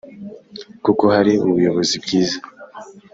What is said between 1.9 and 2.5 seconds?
bwiza,